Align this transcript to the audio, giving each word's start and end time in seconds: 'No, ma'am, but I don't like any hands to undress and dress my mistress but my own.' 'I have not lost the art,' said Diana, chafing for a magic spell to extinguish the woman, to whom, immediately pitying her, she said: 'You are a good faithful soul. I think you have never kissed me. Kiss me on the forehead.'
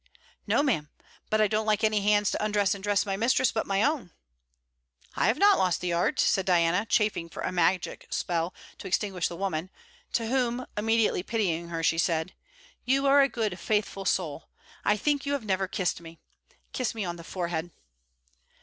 'No, 0.47 0.63
ma'am, 0.63 0.89
but 1.29 1.39
I 1.41 1.47
don't 1.47 1.67
like 1.67 1.83
any 1.83 2.01
hands 2.01 2.31
to 2.31 2.43
undress 2.43 2.73
and 2.73 2.83
dress 2.83 3.05
my 3.05 3.15
mistress 3.15 3.51
but 3.51 3.67
my 3.67 3.83
own.' 3.83 4.09
'I 5.15 5.27
have 5.27 5.37
not 5.37 5.59
lost 5.59 5.79
the 5.79 5.93
art,' 5.93 6.19
said 6.19 6.43
Diana, 6.43 6.87
chafing 6.89 7.29
for 7.29 7.41
a 7.43 7.51
magic 7.51 8.07
spell 8.09 8.51
to 8.79 8.87
extinguish 8.87 9.27
the 9.27 9.35
woman, 9.35 9.69
to 10.13 10.25
whom, 10.25 10.65
immediately 10.75 11.21
pitying 11.21 11.67
her, 11.67 11.83
she 11.83 11.99
said: 11.99 12.33
'You 12.83 13.05
are 13.05 13.21
a 13.21 13.29
good 13.29 13.59
faithful 13.59 14.05
soul. 14.05 14.49
I 14.83 14.97
think 14.97 15.27
you 15.27 15.33
have 15.33 15.45
never 15.45 15.67
kissed 15.67 16.01
me. 16.01 16.17
Kiss 16.73 16.95
me 16.95 17.05
on 17.05 17.17
the 17.17 17.23
forehead.' 17.23 17.69